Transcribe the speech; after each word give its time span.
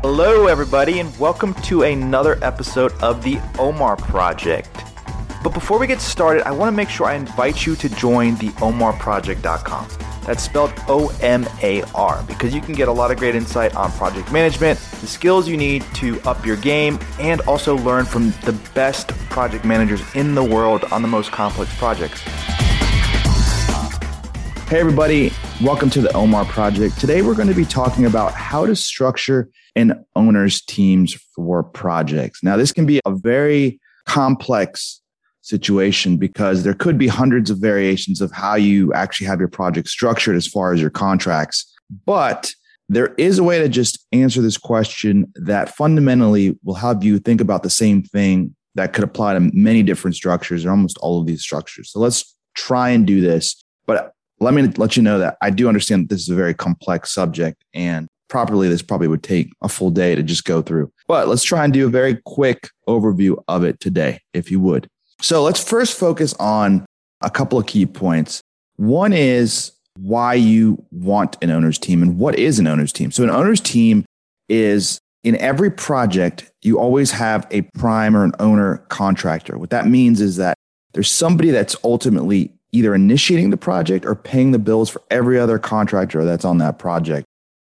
Hello, 0.00 0.46
everybody, 0.46 1.00
and 1.00 1.14
welcome 1.18 1.52
to 1.64 1.82
another 1.82 2.42
episode 2.42 2.92
of 3.02 3.22
the 3.22 3.38
Omar 3.58 3.96
Project. 3.96 4.84
But 5.44 5.52
before 5.52 5.78
we 5.78 5.86
get 5.86 6.00
started, 6.00 6.46
I 6.46 6.52
want 6.52 6.72
to 6.72 6.76
make 6.76 6.88
sure 6.88 7.06
I 7.06 7.16
invite 7.16 7.66
you 7.66 7.76
to 7.76 7.90
join 7.90 8.36
the 8.36 8.48
omarproject.com. 8.60 9.88
That's 10.24 10.42
spelled 10.42 10.72
O 10.88 11.14
M 11.20 11.46
A 11.62 11.82
R 11.94 12.24
because 12.26 12.54
you 12.54 12.62
can 12.62 12.74
get 12.74 12.88
a 12.88 12.92
lot 12.92 13.10
of 13.10 13.18
great 13.18 13.34
insight 13.34 13.74
on 13.74 13.92
project 13.92 14.32
management, 14.32 14.78
the 15.02 15.06
skills 15.06 15.46
you 15.46 15.58
need 15.58 15.82
to 15.96 16.18
up 16.22 16.46
your 16.46 16.56
game, 16.56 16.98
and 17.20 17.42
also 17.42 17.76
learn 17.76 18.06
from 18.06 18.30
the 18.46 18.58
best 18.74 19.08
project 19.28 19.66
managers 19.66 20.00
in 20.14 20.34
the 20.34 20.44
world 20.44 20.84
on 20.84 21.02
the 21.02 21.08
most 21.08 21.30
complex 21.30 21.76
projects. 21.76 22.22
Hey, 24.72 24.80
everybody, 24.80 25.30
welcome 25.62 25.90
to 25.90 26.00
the 26.00 26.10
Omar 26.14 26.46
Project. 26.46 26.98
Today, 26.98 27.20
we're 27.20 27.34
going 27.34 27.46
to 27.46 27.54
be 27.54 27.66
talking 27.66 28.06
about 28.06 28.32
how 28.32 28.64
to 28.64 28.74
structure 28.74 29.50
an 29.76 30.02
owner's 30.16 30.62
teams 30.62 31.12
for 31.36 31.62
projects. 31.62 32.42
Now, 32.42 32.56
this 32.56 32.72
can 32.72 32.86
be 32.86 32.98
a 33.04 33.14
very 33.14 33.78
complex 34.06 35.02
situation 35.42 36.16
because 36.16 36.64
there 36.64 36.72
could 36.72 36.96
be 36.96 37.06
hundreds 37.06 37.50
of 37.50 37.58
variations 37.58 38.22
of 38.22 38.32
how 38.32 38.54
you 38.54 38.90
actually 38.94 39.26
have 39.26 39.40
your 39.40 39.48
project 39.48 39.88
structured 39.88 40.36
as 40.36 40.46
far 40.46 40.72
as 40.72 40.80
your 40.80 40.88
contracts. 40.88 41.70
But 42.06 42.54
there 42.88 43.12
is 43.18 43.38
a 43.38 43.44
way 43.44 43.58
to 43.58 43.68
just 43.68 44.06
answer 44.12 44.40
this 44.40 44.56
question 44.56 45.30
that 45.34 45.76
fundamentally 45.76 46.58
will 46.64 46.76
help 46.76 47.04
you 47.04 47.18
think 47.18 47.42
about 47.42 47.62
the 47.62 47.68
same 47.68 48.04
thing 48.04 48.56
that 48.76 48.94
could 48.94 49.04
apply 49.04 49.34
to 49.34 49.40
many 49.52 49.82
different 49.82 50.16
structures 50.16 50.64
or 50.64 50.70
almost 50.70 50.96
all 51.02 51.20
of 51.20 51.26
these 51.26 51.42
structures. 51.42 51.92
So 51.92 52.00
let's 52.00 52.34
try 52.54 52.88
and 52.88 53.06
do 53.06 53.20
this. 53.20 53.62
But 53.84 54.14
let 54.42 54.54
me 54.54 54.62
let 54.76 54.96
you 54.96 55.02
know 55.02 55.18
that 55.18 55.36
I 55.40 55.50
do 55.50 55.68
understand 55.68 56.04
that 56.04 56.14
this 56.14 56.22
is 56.22 56.28
a 56.28 56.34
very 56.34 56.54
complex 56.54 57.12
subject 57.12 57.64
and 57.74 58.08
properly 58.28 58.68
this 58.68 58.82
probably 58.82 59.08
would 59.08 59.22
take 59.22 59.52
a 59.62 59.68
full 59.68 59.90
day 59.90 60.14
to 60.14 60.22
just 60.22 60.44
go 60.44 60.62
through. 60.62 60.90
But 61.06 61.28
let's 61.28 61.44
try 61.44 61.64
and 61.64 61.72
do 61.72 61.86
a 61.86 61.90
very 61.90 62.16
quick 62.24 62.70
overview 62.88 63.42
of 63.48 63.62
it 63.62 63.78
today, 63.78 64.20
if 64.32 64.50
you 64.50 64.58
would. 64.60 64.88
So 65.20 65.42
let's 65.42 65.62
first 65.62 65.98
focus 65.98 66.34
on 66.40 66.86
a 67.20 67.30
couple 67.30 67.58
of 67.58 67.66
key 67.66 67.86
points. 67.86 68.40
One 68.76 69.12
is 69.12 69.72
why 69.98 70.34
you 70.34 70.84
want 70.90 71.36
an 71.42 71.50
owner's 71.50 71.78
team 71.78 72.02
and 72.02 72.18
what 72.18 72.38
is 72.38 72.58
an 72.58 72.66
owner's 72.66 72.92
team. 72.92 73.10
So, 73.10 73.22
an 73.22 73.30
owner's 73.30 73.60
team 73.60 74.04
is 74.48 74.98
in 75.24 75.36
every 75.36 75.70
project, 75.70 76.50
you 76.62 76.78
always 76.78 77.10
have 77.12 77.46
a 77.50 77.62
prime 77.78 78.16
or 78.16 78.24
an 78.24 78.32
owner 78.40 78.78
contractor. 78.88 79.58
What 79.58 79.70
that 79.70 79.86
means 79.86 80.20
is 80.20 80.36
that 80.36 80.56
there's 80.94 81.10
somebody 81.10 81.50
that's 81.50 81.76
ultimately 81.84 82.52
either 82.72 82.94
initiating 82.94 83.50
the 83.50 83.56
project 83.56 84.04
or 84.04 84.14
paying 84.14 84.50
the 84.50 84.58
bills 84.58 84.88
for 84.88 85.02
every 85.10 85.38
other 85.38 85.58
contractor 85.58 86.24
that's 86.24 86.44
on 86.44 86.58
that 86.58 86.78
project. 86.78 87.26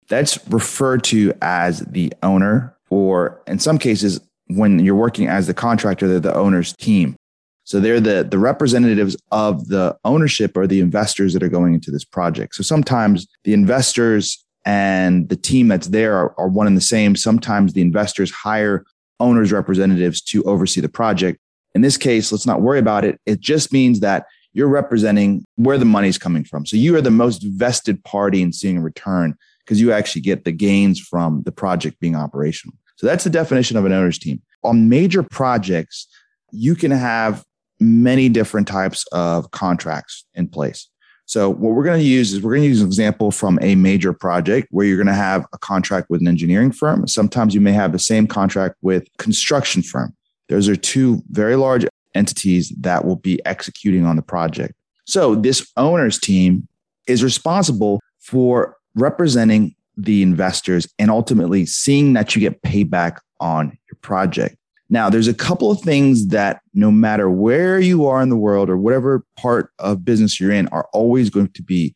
That's 0.10 0.40
referred 0.50 1.04
to 1.06 1.34
as 1.42 1.80
the 1.82 2.14
owner, 2.22 2.76
or 2.90 3.42
in 3.48 3.60
some 3.60 3.78
cases, 3.78 4.20
when 4.48 4.80
you're 4.80 4.96
working 4.96 5.28
as 5.28 5.48
the 5.48 5.54
contractor, 5.54 6.08
they're 6.08 6.20
the 6.20 6.36
owner's 6.36 6.74
team. 6.74 7.16
So 7.64 7.80
they're 7.80 8.00
the, 8.00 8.28
the 8.30 8.40
representatives 8.40 9.16
of 9.32 9.68
the 9.68 9.96
ownership 10.04 10.58
or 10.58 10.66
the 10.66 10.80
investors 10.80 11.34
that 11.34 11.44
are 11.44 11.50
going 11.50 11.76
into 11.76 11.92
this 11.92 12.04
project. 12.04 12.56
So 12.56 12.64
sometimes 12.64 13.28
the 13.44 13.54
investors 13.54 14.44
and 14.66 15.30
the 15.30 15.36
team 15.36 15.68
that's 15.68 15.88
there 15.88 16.16
are, 16.16 16.34
are 16.40 16.48
one 16.48 16.66
and 16.66 16.76
the 16.76 16.82
same. 16.82 17.16
Sometimes 17.16 17.74
the 17.74 17.82
investors 17.82 18.32
hire 18.32 18.84
owners 19.20 19.52
representatives 19.52 20.20
to 20.22 20.44
oversee 20.46 20.82
the 20.82 20.90
project. 20.90 21.40
In 21.76 21.82
this 21.82 21.98
case, 21.98 22.32
let's 22.32 22.48
not 22.48 22.62
worry 22.62 22.80
about 22.80 23.06
it. 23.06 23.20
It 23.28 23.40
just 23.40 23.72
means 23.72 24.00
that 24.00 24.26
you're 24.54 24.68
representing 24.68 25.46
where 25.56 25.78
the 25.78 25.86
money's 25.86 26.18
coming 26.18 26.44
from. 26.44 26.66
So 26.66 26.76
you 26.78 26.96
are 26.96 27.02
the 27.02 27.12
most 27.12 27.44
vested 27.44 28.04
party 28.04 28.42
in 28.42 28.52
seeing 28.52 28.78
a 28.78 28.82
return 28.82 29.36
because 29.60 29.80
you 29.80 29.92
actually 29.92 30.22
get 30.22 30.46
the 30.46 30.52
gains 30.52 31.00
from 31.00 31.44
the 31.44 31.52
project 31.52 32.00
being 32.00 32.16
operational. 32.16 32.76
So 32.98 33.08
that's 33.08 33.24
the 33.24 33.30
definition 33.30 33.78
of 33.78 33.86
an 33.86 33.94
owner's 33.94 34.20
team. 34.20 34.42
On 34.64 34.90
major 34.90 35.24
projects, 35.24 36.08
you 36.52 36.76
can 36.76 36.92
have 36.92 37.46
many 37.80 38.28
different 38.28 38.68
types 38.68 39.06
of 39.12 39.52
contracts 39.52 40.26
in 40.34 40.48
place. 40.48 40.90
So 41.26 41.50
what 41.50 41.76
we're 41.76 41.84
going 41.84 42.00
to 42.00 42.06
use 42.06 42.34
is 42.34 42.42
we're 42.42 42.56
going 42.56 42.64
to 42.64 42.70
use 42.70 42.82
an 42.82 42.88
example 42.88 43.30
from 43.30 43.60
a 43.62 43.76
major 43.76 44.14
project 44.14 44.68
where 44.72 44.88
you're 44.88 44.98
going 44.98 45.06
to 45.06 45.14
have 45.14 45.46
a 45.54 45.60
contract 45.60 46.10
with 46.10 46.22
an 46.22 46.28
engineering 46.28 46.72
firm. 46.72 47.08
Sometimes 47.08 47.54
you 47.54 47.62
may 47.62 47.72
have 47.72 47.92
the 47.92 48.00
same 48.00 48.26
contract 48.26 48.76
with 48.82 49.08
construction 49.20 49.84
firm. 49.84 50.16
Those 50.50 50.68
are 50.68 50.76
two 50.76 51.22
very 51.30 51.56
large 51.56 51.86
entities 52.16 52.74
that 52.80 53.06
will 53.06 53.16
be 53.16 53.44
executing 53.46 54.06
on 54.06 54.16
the 54.16 54.22
project. 54.22 54.74
So 55.06 55.36
this 55.36 55.72
owner's 55.78 56.20
team 56.20 56.68
is 57.08 57.24
responsible 57.24 58.00
for 58.20 58.78
representing 58.96 59.76
the 59.98 60.22
investors 60.22 60.88
and 60.98 61.10
ultimately 61.12 61.66
seeing 61.66 62.14
that 62.14 62.36
you 62.36 62.40
get 62.40 62.62
payback 62.62 63.18
on 63.40 63.78
your 63.90 63.98
project. 64.02 64.56
Now, 64.90 65.10
there's 65.10 65.28
a 65.28 65.34
couple 65.34 65.70
of 65.70 65.82
things 65.82 66.28
that 66.28 66.62
no 66.74 66.90
matter 66.90 67.30
where 67.30 67.80
you 67.80 68.08
are 68.08 68.22
in 68.22 68.30
the 68.30 68.36
world 68.36 68.70
or 68.70 68.78
whatever 68.78 69.24
part 69.38 69.72
of 69.78 70.04
business 70.04 70.40
you're 70.40 70.52
in 70.52 70.68
are 70.70 70.88
always 70.94 71.30
going 71.30 71.50
to 71.50 71.62
be 71.62 71.94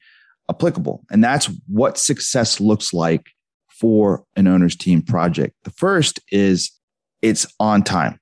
applicable. 0.50 1.04
And 1.10 1.24
that's 1.24 1.50
what 1.68 1.98
success 1.98 2.60
looks 2.60 2.94
like 2.94 3.28
for 3.70 4.24
an 4.36 4.48
owner's 4.48 4.76
team 4.76 5.02
project. 5.02 5.56
The 5.64 5.72
first 5.72 6.20
is 6.32 6.72
it's 7.22 7.48
on 7.60 7.84
time. 7.84 8.20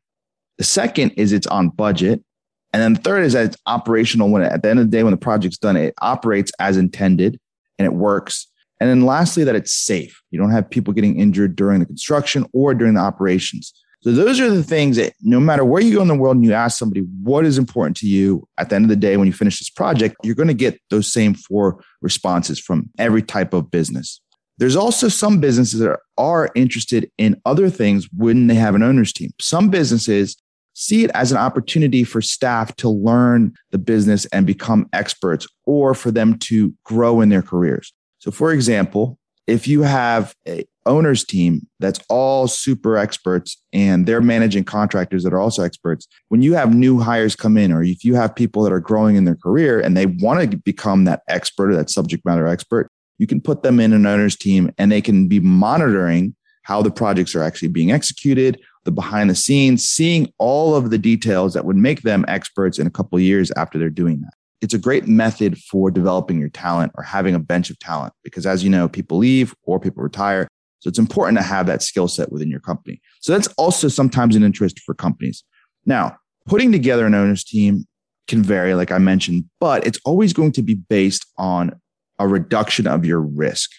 The 0.62 0.66
second 0.66 1.14
is 1.18 1.34
it's 1.34 1.48
on 1.48 1.70
budget. 1.70 2.24
And 2.72 2.84
then 2.84 2.94
the 2.94 3.02
third 3.02 3.24
is 3.24 3.34
that 3.34 3.48
it's 3.48 3.58
operational 3.66 4.30
when 4.30 4.44
at 4.44 4.62
the 4.62 4.70
end 4.70 4.78
of 4.78 4.86
the 4.86 4.96
day, 4.96 5.02
when 5.02 5.10
the 5.10 5.18
project's 5.18 5.58
done, 5.58 5.76
it 5.76 5.96
operates 6.04 6.52
as 6.60 6.78
intended 6.78 7.40
and 7.80 7.88
it 7.88 7.94
works. 7.94 8.46
And 8.80 8.88
then 8.88 9.02
lastly, 9.02 9.44
that 9.44 9.56
it's 9.56 9.74
safe. 9.74 10.22
You 10.30 10.38
don't 10.38 10.52
have 10.52 10.70
people 10.70 10.94
getting 10.94 11.20
injured 11.20 11.56
during 11.56 11.80
the 11.80 11.88
construction 11.88 12.46
or 12.54 12.76
during 12.76 12.94
the 12.94 13.00
operations. 13.00 13.74
So 14.02 14.12
those 14.12 14.40
are 14.40 14.52
the 14.52 14.64
things 14.64 14.98
that 14.98 15.14
no 15.22 15.40
matter 15.40 15.66
where 15.66 15.82
you 15.82 15.96
go 15.96 16.04
in 16.04 16.08
the 16.08 16.14
world 16.14 16.36
and 16.36 16.46
you 16.46 16.54
ask 16.54 16.78
somebody 16.78 17.08
what 17.24 17.44
is 17.44 17.58
important 17.58 17.98
to 17.98 18.08
you 18.08 18.48
at 18.60 18.70
the 18.70 18.76
end 18.76 18.86
of 18.86 18.90
the 18.90 18.96
day 18.96 19.18
when 19.18 19.26
you 19.26 19.34
finish 19.34 19.58
this 19.58 19.72
project, 19.72 20.16
you're 20.22 20.36
going 20.36 20.48
to 20.48 20.54
get 20.54 20.80
those 20.92 21.12
same 21.12 21.34
four 21.34 21.84
responses 22.04 22.60
from 22.60 22.88
every 23.00 23.24
type 23.24 23.56
of 23.56 23.72
business. 23.72 24.22
There's 24.60 24.76
also 24.76 25.08
some 25.08 25.40
businesses 25.40 25.80
that 25.80 25.98
are 26.20 26.52
interested 26.54 27.10
in 27.18 27.42
other 27.46 27.68
things 27.72 28.08
when 28.16 28.46
they 28.46 28.54
have 28.54 28.76
an 28.76 28.84
owner's 28.84 29.12
team. 29.12 29.32
Some 29.42 29.72
businesses 29.72 30.38
see 30.74 31.04
it 31.04 31.12
as 31.14 31.32
an 31.32 31.38
opportunity 31.38 32.04
for 32.04 32.22
staff 32.22 32.76
to 32.78 32.90
learn 32.90 33.54
the 33.72 33.78
business 33.78 34.26
and 34.28 34.46
become 34.46 34.88
experts 34.94 35.48
or 35.66 35.94
for 35.94 36.12
them 36.12 36.38
to 36.38 36.74
grow 36.84 37.22
in 37.22 37.30
their 37.30 37.42
careers. 37.42 37.94
So 38.20 38.32
for 38.32 38.52
example, 38.52 39.18
if 39.48 39.68
you 39.68 39.82
have 39.82 40.36
a 40.48 40.66
owner's 40.86 41.24
team 41.24 41.68
that's 41.80 42.00
all 42.10 42.48
super 42.48 42.98
experts 42.98 43.62
and 43.72 44.08
they're 44.08 44.22
managing 44.22 44.64
contractors 44.64 45.24
that 45.24 45.34
are 45.34 45.40
also 45.40 45.64
experts, 45.64 46.08
when 46.30 46.42
you 46.42 46.54
have 46.54 46.74
new 46.74 47.00
hires 47.00 47.36
come 47.36 47.58
in, 47.58 47.72
or 47.72 47.84
if 47.84 48.04
you 48.04 48.16
have 48.16 48.36
people 48.36 48.64
that 48.64 48.74
are 48.74 48.80
growing 48.80 49.16
in 49.16 49.26
their 49.26 49.36
career 49.36 49.80
and 49.80 49.96
they 49.96 50.06
want 50.06 50.52
to 50.52 50.58
become 50.58 51.06
that 51.06 51.22
expert 51.28 51.72
or 51.72 51.76
that 51.76 51.90
subject 51.90 52.26
matter 52.26 52.48
expert, 52.48 52.90
you 53.18 53.28
can 53.28 53.42
put 53.42 53.62
them 53.62 53.80
in 53.80 53.94
an 53.94 54.06
owner's 54.06 54.36
team 54.36 54.72
and 54.78 54.92
they 54.92 55.02
can 55.02 55.28
be 55.28 55.40
monitoring 55.40 56.36
how 56.64 56.82
the 56.82 56.92
projects 56.92 57.36
are 57.36 57.44
actually 57.44 57.68
being 57.68 57.92
executed, 57.92 58.60
the 58.84 58.92
behind 58.92 59.30
the 59.30 59.36
scenes, 59.36 59.88
seeing 59.88 60.32
all 60.38 60.76
of 60.76 60.90
the 60.90 60.98
details 60.98 61.54
that 61.54 61.66
would 61.66 61.76
make 61.76 62.02
them 62.02 62.26
experts 62.28 62.80
in 62.80 62.88
a 62.88 62.92
couple 62.92 63.20
years 63.20 63.52
after 63.56 63.78
they're 63.78 63.90
doing 63.90 64.22
that 64.22 64.34
it's 64.62 64.76
a 64.76 64.80
great 64.80 65.08
method 65.08 65.58
for 65.58 65.90
developing 65.90 66.40
your 66.40 66.50
talent 66.50 66.92
or 66.96 67.04
having 67.04 67.34
a 67.34 67.40
bench 67.40 67.70
of 67.70 67.80
talent 67.80 68.14
because 68.24 68.46
as 68.46 68.64
you 68.64 68.70
know, 68.70 68.88
people 68.88 69.18
leave 69.18 69.56
or 69.64 69.80
people 69.80 70.04
retire. 70.04 70.48
So 70.80 70.88
it's 70.88 71.00
important 71.00 71.38
to 71.40 71.44
have 71.44 71.66
that 71.66 71.82
skill 71.82 72.08
set 72.08 72.32
within 72.32 72.50
your 72.50 72.60
company. 72.60 73.02
So 73.20 73.34
that's 73.34 73.48
also 73.58 73.88
sometimes 73.88 74.36
an 74.36 74.44
interest 74.44 74.80
for 74.80 74.94
companies. 74.94 75.44
Now, 75.86 76.18
putting 76.46 76.72
together 76.72 77.06
an 77.06 77.16
owner's 77.16 77.44
team 77.44 77.86
can 78.28 78.44
vary, 78.44 78.76
like 78.76 78.92
I 78.92 79.00
mentioned, 79.00 79.46
but 79.60 79.86
it's 79.86 80.00
always 80.06 80.32
going 80.32 80.52
to 80.54 80.62
be 80.62 80.76
based 80.76 81.26
on 81.38 81.80
a 82.20 82.28
reduction 82.28 82.88
of 82.88 83.04
your 83.04 83.22
risk. 83.22 83.72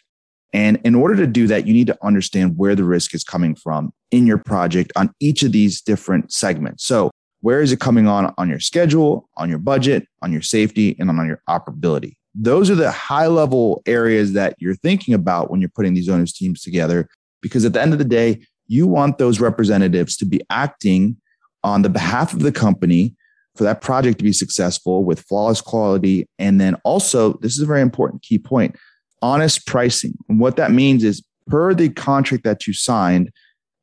And 0.53 0.79
in 0.85 0.95
order 0.95 1.17
to 1.17 1.27
do 1.27 1.47
that, 1.47 1.67
you 1.67 1.73
need 1.73 1.87
to 1.87 1.99
understand 2.03 2.55
where 2.57 2.75
the 2.75 2.85
risk 2.85 3.15
is 3.15 3.25
coming 3.25 3.55
from 3.55 3.93
in 4.11 4.27
your 4.27 4.39
project 4.39 4.93
on 4.97 5.15
each 5.21 5.43
of 5.43 5.53
these 5.53 5.81
different 5.81 6.33
segments. 6.33 6.85
So 6.85 7.11
where 7.41 7.63
is 7.63 7.73
it 7.73 7.81
coming 7.81 8.07
on 8.07 8.33
on 8.39 8.49
your 8.49 8.61
schedule, 8.61 9.29
on 9.37 9.49
your 9.49 9.59
budget, 9.59 10.07
on 10.23 10.33
your 10.33 10.43
safety, 10.43 10.95
and 10.99 11.09
on 11.09 11.27
your 11.27 11.43
operability? 11.49 12.15
Those 12.35 12.71
are 12.71 12.75
the 12.75 12.91
high 12.91 13.27
level 13.27 13.83
areas 13.87 14.33
that 14.35 14.55
you're 14.59 14.77
thinking 14.77 15.15
about 15.15 15.51
when 15.51 15.61
you're 15.61 15.71
putting 15.75 15.95
these 15.95 16.09
owners 16.09 16.33
teams 16.33 16.63
together. 16.63 17.09
Because 17.41 17.65
at 17.65 17.73
the 17.73 17.81
end 17.83 17.93
of 17.93 17.99
the 17.99 18.05
day, 18.05 18.45
you 18.67 18.87
want 18.87 19.19
those 19.19 19.41
representatives 19.41 20.17
to 20.19 20.25
be 20.25 20.41
acting 20.49 21.17
on 21.65 21.83
the 21.83 21.91
behalf 21.91 22.33
of 22.33 22.41
the 22.41 22.53
company 22.53 23.17
for 23.57 23.65
that 23.65 23.81
project 23.81 24.19
to 24.19 24.25
be 24.25 24.33
successful 24.33 25.05
with 25.05 25.21
flawless 25.21 25.61
quality. 25.61 26.27
And 26.39 26.61
then 26.61 26.77
also, 26.85 27.35
this 27.43 27.55
is 27.55 27.61
a 27.61 27.67
very 27.67 27.83
important 27.83 28.23
key 28.23 28.39
point 28.39 28.77
honest 29.23 29.67
pricing. 29.67 30.15
And 30.29 30.39
what 30.39 30.57
that 30.57 30.73
means 30.73 31.05
is 31.05 31.23
per 31.47 31.75
the 31.75 31.89
contract 31.89 32.45
that 32.45 32.67
you 32.67 32.73
signed, 32.73 33.31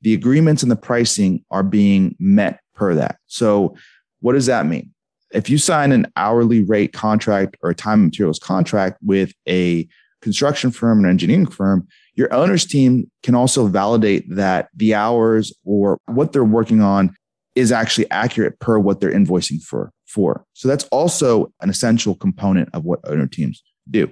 the 0.02 0.14
agreements 0.14 0.62
and 0.62 0.72
the 0.72 0.76
pricing 0.76 1.44
are 1.50 1.64
being 1.64 2.16
met 2.20 2.60
per 2.76 2.94
that. 2.96 3.18
So, 3.28 3.76
what 4.22 4.34
does 4.34 4.48
that 4.48 4.66
mean? 4.66 4.92
if 5.32 5.50
you 5.50 5.58
sign 5.58 5.92
an 5.92 6.12
hourly 6.16 6.64
rate 6.64 6.94
contract 6.94 7.58
or 7.62 7.70
a 7.70 7.76
time 7.76 8.00
and 8.00 8.06
materials 8.06 8.40
contract 8.40 8.98
with 9.04 9.34
a 9.48 9.88
construction 10.22 10.72
firm 10.72 11.00
and 11.00 11.08
engineering 11.08 11.46
firm, 11.46 11.88
your 12.16 12.34
owner's 12.34 12.66
team 12.66 13.10
can 13.24 13.36
also 13.36 13.68
validate 13.68 14.26
that 14.36 14.70
the 14.76 14.94
hours 14.94 15.54
or 15.64 15.98
what 16.08 16.34
they're 16.34 16.44
working 16.44 16.82
on 16.82 17.16
is 17.56 17.72
actually 17.72 18.10
accurate 18.12 18.60
per 18.60 18.80
what 18.80 19.00
they're 19.00 19.14
invoicing 19.14 19.62
for. 19.62 19.92
for. 20.06 20.44
So 20.54 20.68
that's 20.68 20.86
also 20.86 21.52
an 21.62 21.70
essential 21.70 22.16
component 22.16 22.70
of 22.74 22.84
what 22.84 23.00
owner 23.06 23.28
teams 23.28 23.64
do. 23.90 24.12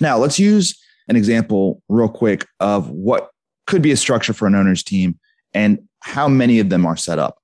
Now, 0.00 0.18
let's 0.18 0.38
use 0.38 0.78
an 1.08 1.16
example 1.16 1.82
real 1.88 2.08
quick 2.08 2.46
of 2.60 2.90
what 2.90 3.30
could 3.66 3.82
be 3.82 3.92
a 3.92 3.96
structure 3.96 4.32
for 4.32 4.46
an 4.46 4.54
owner's 4.54 4.82
team 4.82 5.18
and 5.52 5.78
how 6.00 6.28
many 6.28 6.58
of 6.58 6.68
them 6.68 6.86
are 6.86 6.96
set 6.96 7.18
up. 7.18 7.38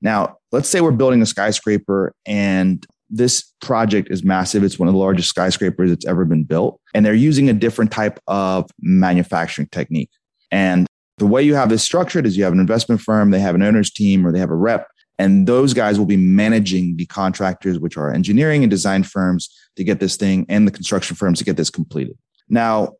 Now, 0.00 0.38
let's 0.50 0.68
say 0.68 0.80
we're 0.80 0.90
building 0.90 1.22
a 1.22 1.26
skyscraper 1.26 2.12
and 2.26 2.84
this 3.08 3.52
project 3.60 4.08
is 4.10 4.24
massive. 4.24 4.64
It's 4.64 4.78
one 4.78 4.88
of 4.88 4.94
the 4.94 5.00
largest 5.00 5.28
skyscrapers 5.28 5.90
that's 5.90 6.06
ever 6.06 6.24
been 6.24 6.44
built. 6.44 6.80
And 6.94 7.04
they're 7.04 7.14
using 7.14 7.48
a 7.48 7.52
different 7.52 7.92
type 7.92 8.18
of 8.26 8.70
manufacturing 8.80 9.68
technique. 9.70 10.10
And 10.50 10.86
the 11.18 11.26
way 11.26 11.42
you 11.42 11.54
have 11.54 11.68
this 11.68 11.84
structured 11.84 12.26
is 12.26 12.36
you 12.36 12.44
have 12.44 12.54
an 12.54 12.58
investment 12.58 13.00
firm, 13.00 13.30
they 13.30 13.38
have 13.38 13.54
an 13.54 13.62
owner's 13.62 13.90
team, 13.90 14.26
or 14.26 14.32
they 14.32 14.38
have 14.38 14.50
a 14.50 14.56
rep, 14.56 14.88
and 15.18 15.46
those 15.46 15.74
guys 15.74 15.98
will 15.98 16.06
be 16.06 16.16
managing 16.16 16.96
the 16.96 17.06
contractors, 17.06 17.78
which 17.78 17.96
are 17.96 18.12
engineering 18.12 18.62
and 18.62 18.70
design 18.70 19.02
firms 19.02 19.48
to 19.76 19.84
get 19.84 20.00
this 20.00 20.16
thing 20.16 20.46
and 20.48 20.66
the 20.66 20.72
construction 20.72 21.16
firms 21.16 21.38
to 21.38 21.44
get 21.44 21.56
this 21.56 21.70
completed. 21.70 22.16
Now, 22.48 22.94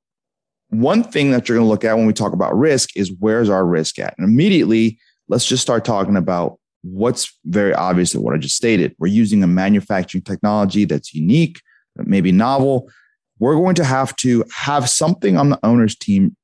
one 0.68 1.02
thing 1.02 1.30
that 1.32 1.48
you're 1.48 1.58
going 1.58 1.66
to 1.66 1.70
look 1.70 1.84
at 1.84 1.96
when 1.96 2.06
we 2.06 2.12
talk 2.12 2.32
about 2.32 2.56
risk 2.56 2.96
is 2.96 3.12
where's 3.18 3.50
our 3.50 3.66
risk 3.66 3.98
at? 3.98 4.14
And 4.16 4.26
immediately, 4.26 4.98
let's 5.28 5.46
just 5.46 5.62
start 5.62 5.84
talking 5.84 6.16
about 6.16 6.58
what's 6.82 7.36
very 7.44 7.74
obvious 7.74 8.14
of 8.14 8.22
what 8.22 8.34
I 8.34 8.38
just 8.38 8.56
stated. 8.56 8.94
We're 8.98 9.08
using 9.08 9.42
a 9.42 9.46
manufacturing 9.46 10.22
technology 10.22 10.84
that's 10.84 11.14
unique, 11.14 11.60
that 11.96 12.06
maybe 12.06 12.32
novel. 12.32 12.90
We're 13.38 13.54
going 13.54 13.74
to 13.76 13.84
have 13.84 14.16
to 14.16 14.44
have 14.54 14.88
something 14.88 15.36
on 15.36 15.50
the 15.50 15.58
owner's 15.62 15.96
team 15.96 16.36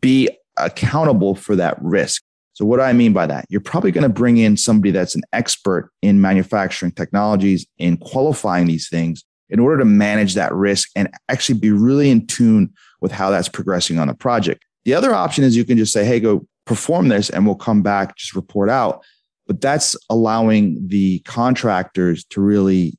be 0.00 0.28
accountable 0.56 1.34
for 1.34 1.56
that 1.56 1.80
risk. 1.80 2.22
So, 2.60 2.66
what 2.66 2.76
do 2.76 2.82
I 2.82 2.92
mean 2.92 3.14
by 3.14 3.26
that? 3.26 3.46
You're 3.48 3.62
probably 3.62 3.90
going 3.90 4.02
to 4.02 4.10
bring 4.10 4.36
in 4.36 4.58
somebody 4.58 4.90
that's 4.90 5.14
an 5.14 5.22
expert 5.32 5.90
in 6.02 6.20
manufacturing 6.20 6.92
technologies, 6.92 7.66
in 7.78 7.96
qualifying 7.96 8.66
these 8.66 8.86
things 8.90 9.24
in 9.48 9.58
order 9.58 9.78
to 9.78 9.86
manage 9.86 10.34
that 10.34 10.52
risk 10.52 10.90
and 10.94 11.08
actually 11.30 11.58
be 11.58 11.70
really 11.70 12.10
in 12.10 12.26
tune 12.26 12.70
with 13.00 13.12
how 13.12 13.30
that's 13.30 13.48
progressing 13.48 13.98
on 13.98 14.08
the 14.08 14.14
project. 14.14 14.62
The 14.84 14.92
other 14.92 15.14
option 15.14 15.42
is 15.42 15.56
you 15.56 15.64
can 15.64 15.78
just 15.78 15.90
say, 15.90 16.04
hey, 16.04 16.20
go 16.20 16.46
perform 16.66 17.08
this 17.08 17.30
and 17.30 17.46
we'll 17.46 17.54
come 17.54 17.80
back, 17.80 18.14
just 18.16 18.36
report 18.36 18.68
out 18.68 19.02
but 19.46 19.60
that's 19.60 19.96
allowing 20.08 20.78
the 20.86 21.18
contractors 21.20 22.24
to 22.26 22.40
really 22.40 22.96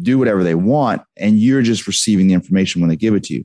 do 0.00 0.16
whatever 0.16 0.44
they 0.44 0.54
want 0.54 1.02
and 1.16 1.40
you're 1.40 1.60
just 1.60 1.88
receiving 1.88 2.28
the 2.28 2.34
information 2.34 2.80
when 2.80 2.88
they 2.88 2.94
give 2.94 3.14
it 3.16 3.24
to 3.24 3.34
you 3.34 3.44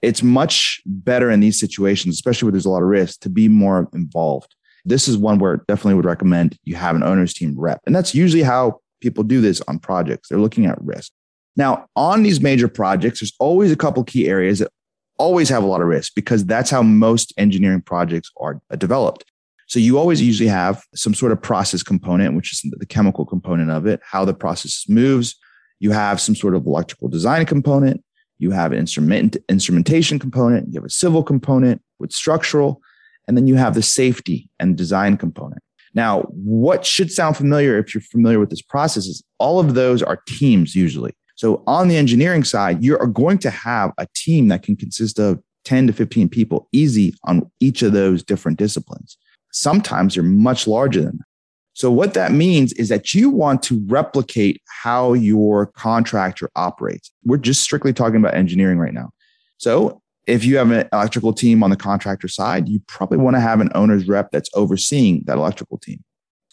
it's 0.00 0.22
much 0.22 0.80
better 0.86 1.28
in 1.28 1.40
these 1.40 1.58
situations 1.58 2.14
especially 2.14 2.46
where 2.46 2.52
there's 2.52 2.66
a 2.66 2.70
lot 2.70 2.82
of 2.82 2.88
risk 2.88 3.18
to 3.20 3.28
be 3.28 3.48
more 3.48 3.88
involved 3.92 4.54
this 4.86 5.08
is 5.08 5.16
one 5.18 5.38
where 5.38 5.58
definitely 5.68 5.94
would 5.94 6.04
recommend 6.04 6.56
you 6.64 6.74
have 6.74 6.96
an 6.96 7.02
owner's 7.02 7.34
team 7.34 7.54
rep 7.58 7.80
and 7.86 7.94
that's 7.94 8.14
usually 8.14 8.42
how 8.42 8.80
people 9.00 9.22
do 9.24 9.40
this 9.40 9.60
on 9.68 9.78
projects 9.78 10.28
they're 10.28 10.38
looking 10.38 10.66
at 10.66 10.80
risk 10.82 11.12
now 11.56 11.86
on 11.96 12.22
these 12.22 12.40
major 12.40 12.68
projects 12.68 13.20
there's 13.20 13.34
always 13.38 13.70
a 13.70 13.76
couple 13.76 14.02
key 14.04 14.28
areas 14.28 14.58
that 14.60 14.70
always 15.18 15.48
have 15.48 15.62
a 15.62 15.66
lot 15.66 15.80
of 15.80 15.86
risk 15.86 16.12
because 16.14 16.44
that's 16.44 16.70
how 16.70 16.82
most 16.82 17.32
engineering 17.36 17.80
projects 17.80 18.30
are 18.38 18.60
developed 18.78 19.24
so 19.66 19.80
you 19.80 19.98
always 19.98 20.22
usually 20.22 20.48
have 20.48 20.82
some 20.94 21.12
sort 21.12 21.32
of 21.32 21.42
process 21.42 21.82
component, 21.82 22.34
which 22.34 22.52
is 22.52 22.70
the 22.78 22.86
chemical 22.86 23.26
component 23.26 23.70
of 23.70 23.86
it, 23.86 24.00
how 24.04 24.24
the 24.24 24.34
process 24.34 24.84
moves. 24.88 25.34
You 25.80 25.90
have 25.90 26.20
some 26.20 26.34
sort 26.34 26.54
of 26.54 26.66
electrical 26.66 27.08
design 27.08 27.44
component. 27.46 28.02
You 28.38 28.52
have 28.52 28.72
an 28.72 28.78
instrument 28.78 29.36
instrumentation 29.48 30.18
component. 30.18 30.68
You 30.68 30.74
have 30.74 30.84
a 30.84 30.90
civil 30.90 31.22
component 31.22 31.82
with 31.98 32.12
structural, 32.12 32.80
and 33.26 33.36
then 33.36 33.46
you 33.46 33.56
have 33.56 33.74
the 33.74 33.82
safety 33.82 34.48
and 34.58 34.76
design 34.76 35.16
component. 35.16 35.62
Now, 35.94 36.22
what 36.30 36.84
should 36.84 37.10
sound 37.10 37.36
familiar 37.36 37.78
if 37.78 37.94
you're 37.94 38.02
familiar 38.02 38.38
with 38.38 38.50
this 38.50 38.62
process 38.62 39.06
is 39.06 39.24
all 39.38 39.58
of 39.58 39.74
those 39.74 40.02
are 40.02 40.22
teams 40.28 40.74
usually. 40.74 41.14
So 41.36 41.62
on 41.66 41.88
the 41.88 41.96
engineering 41.96 42.44
side, 42.44 42.84
you 42.84 42.98
are 42.98 43.06
going 43.06 43.38
to 43.38 43.50
have 43.50 43.92
a 43.98 44.06
team 44.14 44.48
that 44.48 44.62
can 44.62 44.76
consist 44.76 45.18
of 45.18 45.40
10 45.64 45.86
to 45.88 45.92
15 45.92 46.28
people 46.28 46.68
easy 46.72 47.14
on 47.24 47.50
each 47.60 47.82
of 47.82 47.92
those 47.92 48.22
different 48.22 48.58
disciplines. 48.58 49.18
Sometimes 49.52 50.14
they're 50.14 50.22
much 50.22 50.66
larger 50.66 51.00
than 51.00 51.16
that. 51.18 51.26
So 51.72 51.90
what 51.90 52.14
that 52.14 52.32
means 52.32 52.72
is 52.74 52.88
that 52.88 53.12
you 53.12 53.28
want 53.28 53.62
to 53.64 53.84
replicate 53.86 54.62
how 54.82 55.12
your 55.12 55.66
contractor 55.66 56.50
operates. 56.56 57.10
We're 57.24 57.36
just 57.36 57.62
strictly 57.62 57.92
talking 57.92 58.16
about 58.16 58.34
engineering 58.34 58.78
right 58.78 58.94
now. 58.94 59.10
So 59.58 60.00
if 60.26 60.44
you 60.44 60.56
have 60.56 60.70
an 60.70 60.88
electrical 60.92 61.32
team 61.32 61.62
on 61.62 61.70
the 61.70 61.76
contractor 61.76 62.28
side, 62.28 62.68
you 62.68 62.80
probably 62.88 63.18
want 63.18 63.36
to 63.36 63.40
have 63.40 63.60
an 63.60 63.70
owner's 63.74 64.08
rep 64.08 64.30
that's 64.32 64.50
overseeing 64.54 65.22
that 65.26 65.38
electrical 65.38 65.78
team. 65.78 66.02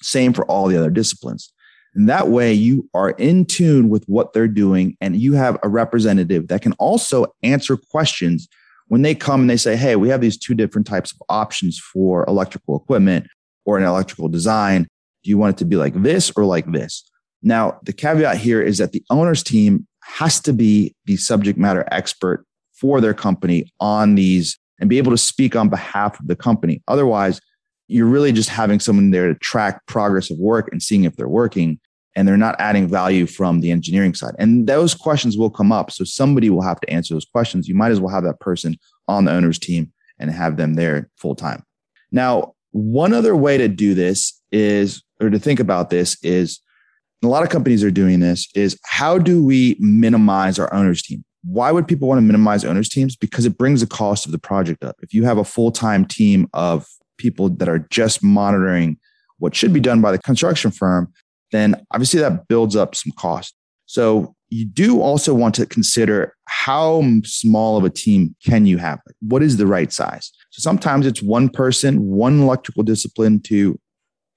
Same 0.01 0.33
for 0.33 0.45
all 0.45 0.67
the 0.67 0.77
other 0.77 0.91
disciplines. 0.91 1.51
And 1.95 2.09
that 2.09 2.29
way 2.29 2.53
you 2.53 2.89
are 2.93 3.11
in 3.11 3.45
tune 3.45 3.89
with 3.89 4.03
what 4.05 4.33
they're 4.33 4.47
doing 4.47 4.97
and 4.99 5.15
you 5.15 5.33
have 5.33 5.57
a 5.63 5.69
representative 5.69 6.47
that 6.47 6.61
can 6.61 6.73
also 6.73 7.25
answer 7.43 7.77
questions 7.77 8.47
when 8.87 9.03
they 9.03 9.15
come 9.15 9.41
and 9.41 9.49
they 9.49 9.57
say, 9.57 9.75
Hey, 9.75 9.95
we 9.95 10.09
have 10.09 10.21
these 10.21 10.37
two 10.37 10.53
different 10.53 10.87
types 10.87 11.11
of 11.11 11.21
options 11.29 11.79
for 11.79 12.25
electrical 12.27 12.75
equipment 12.75 13.27
or 13.65 13.77
an 13.77 13.83
electrical 13.83 14.27
design. 14.27 14.87
Do 15.23 15.29
you 15.29 15.37
want 15.37 15.55
it 15.55 15.59
to 15.59 15.65
be 15.65 15.75
like 15.75 15.93
this 16.01 16.31
or 16.35 16.45
like 16.45 16.71
this? 16.71 17.09
Now, 17.41 17.79
the 17.83 17.93
caveat 17.93 18.37
here 18.37 18.61
is 18.61 18.77
that 18.77 18.91
the 18.91 19.03
owner's 19.09 19.43
team 19.43 19.87
has 20.01 20.39
to 20.41 20.53
be 20.53 20.95
the 21.05 21.17
subject 21.17 21.57
matter 21.57 21.87
expert 21.91 22.45
for 22.83 22.99
their 22.99 23.13
company 23.13 23.71
on 23.79 24.15
these 24.15 24.59
and 24.81 24.89
be 24.89 24.97
able 24.97 25.11
to 25.11 25.17
speak 25.17 25.55
on 25.55 25.69
behalf 25.69 26.19
of 26.19 26.27
the 26.27 26.35
company. 26.35 26.83
Otherwise, 26.89 27.39
you're 27.87 28.05
really 28.05 28.33
just 28.33 28.49
having 28.49 28.81
someone 28.81 29.11
there 29.11 29.29
to 29.31 29.39
track 29.39 29.85
progress 29.85 30.29
of 30.29 30.37
work 30.37 30.67
and 30.73 30.83
seeing 30.83 31.05
if 31.05 31.15
they're 31.15 31.29
working 31.29 31.79
and 32.17 32.27
they're 32.27 32.35
not 32.35 32.57
adding 32.59 32.85
value 32.85 33.25
from 33.25 33.61
the 33.61 33.71
engineering 33.71 34.13
side. 34.13 34.35
And 34.37 34.67
those 34.67 34.93
questions 34.93 35.37
will 35.37 35.49
come 35.49 35.71
up. 35.71 35.91
So 35.91 36.03
somebody 36.03 36.49
will 36.49 36.61
have 36.61 36.81
to 36.81 36.89
answer 36.89 37.13
those 37.13 37.23
questions. 37.25 37.69
You 37.69 37.75
might 37.75 37.93
as 37.93 38.01
well 38.01 38.13
have 38.13 38.25
that 38.25 38.41
person 38.41 38.75
on 39.07 39.23
the 39.23 39.31
owner's 39.31 39.59
team 39.59 39.93
and 40.19 40.29
have 40.29 40.57
them 40.57 40.73
there 40.73 41.09
full 41.17 41.35
time. 41.35 41.63
Now, 42.11 42.53
one 42.71 43.13
other 43.13 43.33
way 43.33 43.57
to 43.57 43.69
do 43.69 43.93
this 43.93 44.41
is, 44.51 45.01
or 45.21 45.29
to 45.29 45.39
think 45.39 45.61
about 45.61 45.89
this 45.89 46.21
is, 46.21 46.59
a 47.23 47.27
lot 47.27 47.43
of 47.43 47.49
companies 47.49 47.85
are 47.85 47.91
doing 47.91 48.19
this, 48.19 48.49
is 48.53 48.77
how 48.83 49.17
do 49.17 49.41
we 49.41 49.77
minimize 49.79 50.59
our 50.59 50.73
owner's 50.73 51.01
team? 51.01 51.23
Why 51.43 51.71
would 51.71 51.87
people 51.87 52.07
want 52.07 52.19
to 52.19 52.23
minimize 52.23 52.63
owners' 52.63 52.89
teams? 52.89 53.15
Because 53.15 53.45
it 53.45 53.57
brings 53.57 53.81
the 53.81 53.87
cost 53.87 54.25
of 54.25 54.31
the 54.31 54.39
project 54.39 54.83
up. 54.83 54.95
If 55.01 55.13
you 55.13 55.23
have 55.25 55.37
a 55.37 55.43
full 55.43 55.71
time 55.71 56.05
team 56.05 56.47
of 56.53 56.87
people 57.17 57.49
that 57.49 57.69
are 57.69 57.79
just 57.89 58.23
monitoring 58.23 58.97
what 59.39 59.55
should 59.55 59.73
be 59.73 59.79
done 59.79 60.01
by 60.01 60.11
the 60.11 60.19
construction 60.19 60.71
firm, 60.71 61.11
then 61.51 61.85
obviously 61.91 62.19
that 62.19 62.47
builds 62.47 62.75
up 62.75 62.95
some 62.95 63.11
cost. 63.17 63.53
So 63.85 64.35
you 64.49 64.65
do 64.65 65.01
also 65.01 65.33
want 65.33 65.55
to 65.55 65.65
consider 65.65 66.35
how 66.47 67.03
small 67.23 67.77
of 67.77 67.83
a 67.83 67.89
team 67.89 68.35
can 68.45 68.65
you 68.65 68.77
have? 68.77 68.99
What 69.21 69.43
is 69.43 69.57
the 69.57 69.67
right 69.67 69.91
size? 69.91 70.31
So 70.51 70.61
sometimes 70.61 71.05
it's 71.05 71.21
one 71.21 71.49
person, 71.49 71.99
one 72.05 72.41
electrical 72.41 72.83
discipline 72.83 73.41
to 73.41 73.79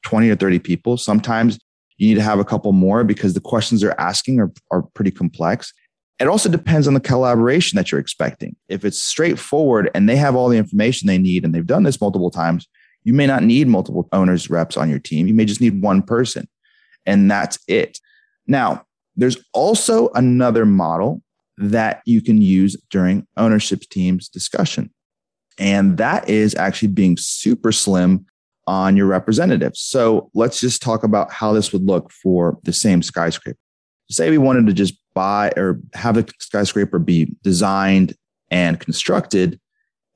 20 0.04 0.30
or 0.30 0.36
30 0.36 0.58
people. 0.60 0.96
Sometimes 0.96 1.58
you 1.98 2.08
need 2.08 2.14
to 2.14 2.22
have 2.22 2.38
a 2.38 2.44
couple 2.44 2.72
more 2.72 3.04
because 3.04 3.34
the 3.34 3.40
questions 3.40 3.80
they're 3.80 4.00
asking 4.00 4.40
are, 4.40 4.52
are 4.70 4.82
pretty 4.94 5.10
complex. 5.10 5.72
It 6.18 6.28
also 6.28 6.48
depends 6.48 6.88
on 6.88 6.94
the 6.94 7.00
collaboration 7.00 7.76
that 7.76 7.92
you're 7.92 8.00
expecting. 8.00 8.56
If 8.68 8.84
it's 8.84 9.02
straightforward 9.02 9.90
and 9.94 10.08
they 10.08 10.16
have 10.16 10.34
all 10.34 10.48
the 10.48 10.56
information 10.56 11.06
they 11.06 11.18
need 11.18 11.44
and 11.44 11.54
they've 11.54 11.66
done 11.66 11.82
this 11.82 12.00
multiple 12.00 12.30
times, 12.30 12.66
you 13.04 13.12
may 13.12 13.26
not 13.26 13.42
need 13.42 13.68
multiple 13.68 14.08
owners 14.12 14.48
reps 14.48 14.76
on 14.76 14.88
your 14.88 14.98
team. 14.98 15.26
You 15.26 15.34
may 15.34 15.44
just 15.44 15.60
need 15.60 15.82
one 15.82 16.02
person 16.02 16.48
and 17.04 17.30
that's 17.30 17.58
it. 17.68 17.98
Now, 18.46 18.84
there's 19.16 19.36
also 19.52 20.08
another 20.14 20.66
model 20.66 21.22
that 21.58 22.02
you 22.04 22.20
can 22.20 22.40
use 22.40 22.76
during 22.90 23.26
ownership 23.36 23.80
teams 23.90 24.28
discussion. 24.28 24.90
And 25.58 25.96
that 25.98 26.28
is 26.28 26.54
actually 26.54 26.88
being 26.88 27.16
super 27.18 27.72
slim 27.72 28.26
on 28.66 28.96
your 28.96 29.06
representatives. 29.06 29.80
So 29.80 30.30
let's 30.34 30.60
just 30.60 30.82
talk 30.82 31.02
about 31.02 31.32
how 31.32 31.52
this 31.52 31.72
would 31.72 31.84
look 31.84 32.10
for 32.10 32.58
the 32.64 32.72
same 32.72 33.02
skyscraper. 33.02 33.58
Say 34.10 34.30
we 34.30 34.38
wanted 34.38 34.66
to 34.66 34.72
just 34.72 34.94
buy 35.16 35.50
or 35.56 35.80
have 35.94 36.18
a 36.18 36.26
skyscraper 36.38 36.98
be 36.98 37.34
designed 37.42 38.14
and 38.50 38.78
constructed. 38.78 39.58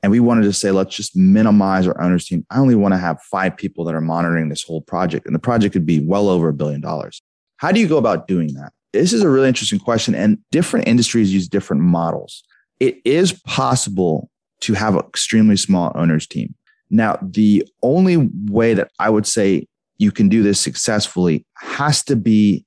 And 0.02 0.12
we 0.12 0.20
wanted 0.20 0.42
to 0.42 0.52
say, 0.52 0.70
let's 0.70 0.94
just 0.94 1.16
minimize 1.16 1.86
our 1.86 2.00
owners 2.00 2.26
team. 2.26 2.46
I 2.50 2.58
only 2.58 2.74
want 2.74 2.92
to 2.92 2.98
have 2.98 3.20
five 3.22 3.56
people 3.56 3.84
that 3.86 3.94
are 3.94 4.00
monitoring 4.00 4.50
this 4.50 4.62
whole 4.62 4.82
project. 4.82 5.26
And 5.26 5.34
the 5.34 5.40
project 5.40 5.72
could 5.72 5.86
be 5.86 6.00
well 6.00 6.28
over 6.28 6.50
a 6.50 6.54
billion 6.54 6.80
dollars. 6.80 7.22
How 7.56 7.72
do 7.72 7.80
you 7.80 7.88
go 7.88 7.98
about 7.98 8.28
doing 8.28 8.54
that? 8.54 8.72
This 8.92 9.12
is 9.12 9.22
a 9.22 9.28
really 9.28 9.48
interesting 9.48 9.78
question. 9.78 10.14
And 10.14 10.38
different 10.50 10.86
industries 10.86 11.32
use 11.32 11.48
different 11.48 11.82
models. 11.82 12.42
It 12.78 13.00
is 13.04 13.32
possible 13.32 14.30
to 14.60 14.74
have 14.74 14.94
an 14.94 15.04
extremely 15.06 15.56
small 15.56 15.92
owners 15.94 16.26
team. 16.26 16.54
Now, 16.90 17.18
the 17.22 17.66
only 17.82 18.28
way 18.46 18.74
that 18.74 18.90
I 18.98 19.10
would 19.10 19.26
say 19.26 19.66
you 19.98 20.10
can 20.10 20.28
do 20.28 20.42
this 20.42 20.60
successfully 20.60 21.46
has 21.56 22.02
to 22.04 22.16
be 22.16 22.64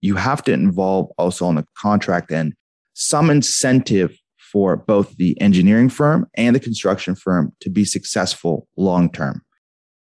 you 0.00 0.16
have 0.16 0.42
to 0.44 0.52
involve 0.52 1.10
also 1.18 1.46
on 1.46 1.56
the 1.56 1.66
contract 1.76 2.30
end 2.30 2.54
some 2.94 3.30
incentive 3.30 4.18
for 4.52 4.76
both 4.76 5.16
the 5.16 5.40
engineering 5.40 5.88
firm 5.88 6.26
and 6.34 6.56
the 6.56 6.60
construction 6.60 7.14
firm 7.14 7.52
to 7.60 7.70
be 7.70 7.84
successful 7.84 8.66
long 8.76 9.10
term. 9.10 9.42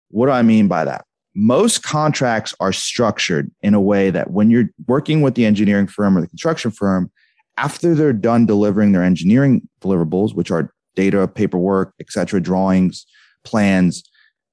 What 0.08 0.26
do 0.26 0.32
I 0.32 0.42
mean 0.42 0.68
by 0.68 0.84
that? 0.84 1.04
Most 1.34 1.82
contracts 1.82 2.54
are 2.60 2.72
structured 2.72 3.50
in 3.60 3.74
a 3.74 3.80
way 3.80 4.08
that 4.10 4.30
when 4.30 4.50
you're 4.50 4.70
working 4.86 5.20
with 5.20 5.34
the 5.34 5.44
engineering 5.44 5.86
firm 5.86 6.16
or 6.16 6.22
the 6.22 6.28
construction 6.28 6.70
firm, 6.70 7.10
after 7.58 7.94
they're 7.94 8.12
done 8.12 8.46
delivering 8.46 8.92
their 8.92 9.02
engineering 9.02 9.68
deliverables, 9.82 10.34
which 10.34 10.50
are 10.50 10.72
data, 10.94 11.28
paperwork, 11.28 11.92
etc., 12.00 12.40
drawings, 12.40 13.04
plans, 13.44 14.02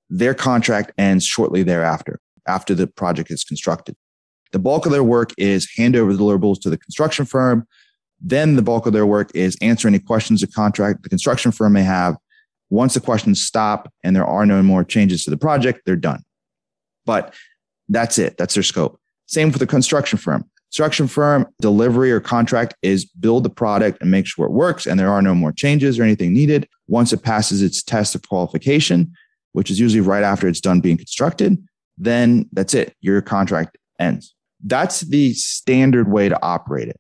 their 0.10 0.34
contract 0.34 0.92
ends 0.98 1.26
shortly 1.26 1.64
thereafter, 1.64 2.20
after 2.48 2.76
the 2.76 2.88
project 2.88 3.32
is 3.32 3.46
constructed. 3.46 3.96
The 4.54 4.60
bulk 4.60 4.86
of 4.86 4.92
their 4.92 5.04
work 5.04 5.34
is 5.38 5.68
hand 5.76 5.96
over 5.96 6.14
the 6.14 6.20
deliverables 6.24 6.62
to 6.62 6.70
the 6.70 6.78
construction 6.78 7.26
firm. 7.26 7.68
Then 8.22 8.56
the 8.56 8.62
bulk 8.62 8.86
of 8.86 8.94
their 8.94 9.06
work 9.06 9.32
is 9.36 9.58
answer 9.62 9.88
any 9.88 10.00
questions 10.00 10.42
the 10.42 10.48
contract 10.48 11.04
the 11.04 11.10
construction 11.10 11.52
firm 11.52 11.74
may 11.74 11.84
have. 11.84 12.16
Once 12.70 12.94
the 12.94 13.02
questions 13.02 13.44
stop 13.44 13.92
and 14.04 14.16
there 14.16 14.26
are 14.26 14.46
no 14.46 14.64
more 14.64 14.84
changes 14.84 15.26
to 15.26 15.32
the 15.32 15.38
project, 15.38 15.82
they're 15.86 15.96
done. 15.96 16.24
But 17.06 17.34
that's 17.90 18.18
it. 18.18 18.38
That's 18.38 18.54
their 18.54 18.64
scope. 18.64 19.00
Same 19.26 19.52
for 19.52 19.60
the 19.60 19.68
construction 19.68 20.18
firm. 20.18 20.50
Construction 20.72 21.08
firm 21.08 21.48
delivery 21.60 22.12
or 22.12 22.20
contract 22.20 22.76
is 22.82 23.06
build 23.06 23.44
the 23.44 23.50
product 23.50 24.00
and 24.02 24.10
make 24.10 24.26
sure 24.28 24.46
it 24.46 24.52
works 24.52 24.86
and 24.86 25.00
there 25.00 25.12
are 25.12 25.22
no 25.22 25.36
more 25.36 25.52
changes 25.52 26.00
or 26.00 26.04
anything 26.04 26.32
needed. 26.32 26.68
Once 26.88 27.12
it 27.12 27.24
passes 27.24 27.64
its 27.64 27.82
test 27.82 28.14
of 28.16 28.28
qualification, 28.28 29.14
which 29.54 29.72
is 29.72 29.80
usually 29.80 30.02
right 30.02 30.24
after 30.24 30.48
it's 30.48 30.62
done 30.62 30.80
being 30.80 30.98
constructed, 30.98 31.58
then 31.98 32.48
that's 32.54 32.74
it. 32.76 32.96
Your 33.02 33.22
contract 33.22 33.78
ends. 34.00 34.36
That's 34.64 35.02
the 35.02 35.34
standard 35.34 36.10
way 36.10 36.30
to 36.30 36.40
operate 36.42 36.88
it 36.88 37.00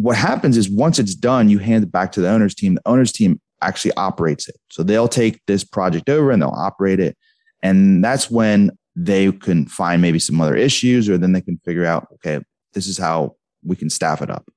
what 0.00 0.16
happens 0.16 0.56
is 0.56 0.70
once 0.70 1.00
it's 1.00 1.14
done, 1.14 1.48
you 1.48 1.58
hand 1.58 1.82
it 1.82 1.90
back 1.90 2.12
to 2.12 2.20
the 2.20 2.28
owner's 2.28 2.54
team. 2.54 2.76
The 2.76 2.88
owner's 2.88 3.10
team 3.10 3.40
actually 3.62 3.92
operates 3.94 4.48
it. 4.48 4.56
So 4.70 4.84
they'll 4.84 5.08
take 5.08 5.44
this 5.46 5.64
project 5.64 6.08
over 6.08 6.30
and 6.30 6.40
they'll 6.40 6.50
operate 6.50 7.00
it. 7.00 7.16
And 7.64 8.02
that's 8.04 8.30
when 8.30 8.70
they 8.94 9.32
can 9.32 9.66
find 9.66 10.00
maybe 10.00 10.20
some 10.20 10.40
other 10.40 10.54
issues, 10.54 11.08
or 11.08 11.18
then 11.18 11.32
they 11.32 11.40
can 11.40 11.58
figure 11.64 11.84
out, 11.84 12.06
okay, 12.14 12.40
this 12.74 12.86
is 12.86 12.96
how 12.96 13.34
we 13.64 13.74
can 13.74 13.90
staff 13.90 14.22
it 14.22 14.30
up. 14.30 14.48